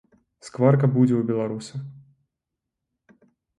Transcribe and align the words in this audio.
Скварка 0.47 0.85
будзе 0.95 1.15
ў 1.17 1.23
беларуса. 1.33 1.75